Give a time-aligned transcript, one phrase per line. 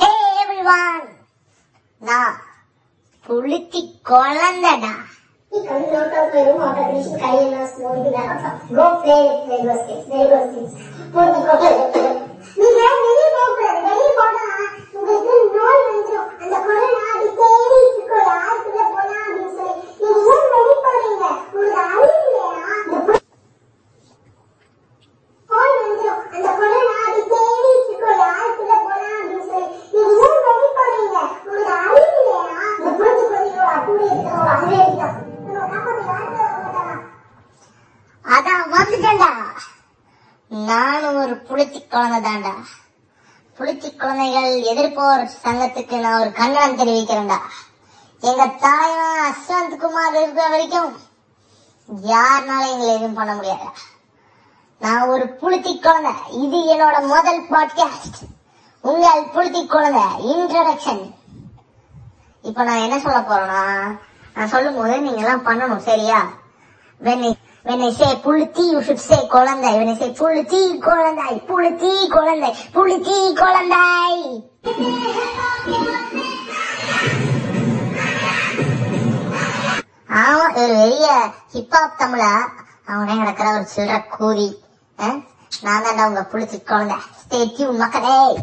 [0.00, 0.10] హే
[0.42, 1.06] everyone
[2.02, 2.18] నా
[3.26, 4.84] పులికి కొలందడ
[5.52, 7.62] ఈ కళ్ళు నోట్లో పోయి ఒక కృష్ణ కయ్యలో
[40.50, 42.52] நானும் ஒரு புளிச்சி குழந்தை தான்டா.
[43.58, 47.38] புளிச்சி குழந்தைகள் எதிர்ப்போர் சங்கத்துக்கு நான் ஒரு கண்டனம் தெரிவிக்கிறேன்டா.
[48.20, 50.96] எங்க தாயம் அஸ்வந்த் குமார் இருக்கிற வரைக்கும்
[52.02, 53.70] யாருனால எங்களை எதுவும் பண்ண முடியாதா
[54.78, 56.12] நான் ஒரு புளித்தி குழந்தை.
[56.30, 58.20] இது என்னோட முதல் பாட்காஸ்ட்
[58.80, 61.14] உங்கள் புளித்தி குழந்தை இன்ட்ரடக்ஷன்
[62.42, 63.98] இப்ப நான் என்ன சொல்ல போறேன்னா
[64.34, 66.26] நான் சொல்லும் போது நீங்க எல்லாம் பண்ணணும் சரியா?
[67.00, 69.74] வென் when I say புளுத்தி you should say குழந்தை.
[69.74, 71.42] when I say புளுத்தி குழந்தை.
[71.48, 72.54] புளுத்தி குழந்தை.
[72.74, 74.44] புளுத்தி குழந்தை.
[80.08, 82.36] ஆமா ஒரு பெரிய ஹிப்ஹாப் தமிழா?
[82.86, 84.58] அவனே கிடக்கிற ஒரு சில்லற கூவி.
[85.60, 86.96] நான் தான்டா உங்க புளிச்சி குழந்தை.
[86.96, 88.36] ஸ்டேட்யூ டியூன் மக்களே.